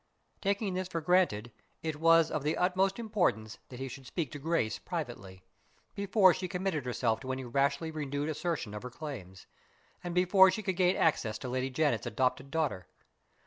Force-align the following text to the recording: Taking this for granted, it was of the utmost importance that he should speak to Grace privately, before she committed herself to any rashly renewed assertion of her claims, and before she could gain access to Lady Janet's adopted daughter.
Taking 0.41 0.73
this 0.73 0.87
for 0.87 0.99
granted, 0.99 1.51
it 1.83 1.97
was 1.97 2.31
of 2.31 2.41
the 2.41 2.57
utmost 2.57 2.97
importance 2.97 3.59
that 3.69 3.77
he 3.79 3.87
should 3.87 4.07
speak 4.07 4.31
to 4.31 4.39
Grace 4.39 4.79
privately, 4.79 5.43
before 5.93 6.33
she 6.33 6.47
committed 6.47 6.85
herself 6.85 7.19
to 7.19 7.31
any 7.31 7.43
rashly 7.45 7.91
renewed 7.91 8.27
assertion 8.29 8.73
of 8.73 8.81
her 8.81 8.89
claims, 8.89 9.45
and 10.03 10.15
before 10.15 10.49
she 10.49 10.63
could 10.63 10.75
gain 10.77 10.95
access 10.95 11.37
to 11.37 11.49
Lady 11.49 11.69
Janet's 11.69 12.07
adopted 12.07 12.49
daughter. 12.49 12.87